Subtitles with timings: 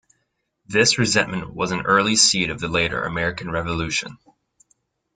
[0.65, 4.17] This resentment was an early seed of the later American Revolution.